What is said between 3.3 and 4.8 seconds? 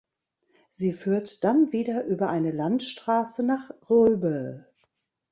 nach Röbel.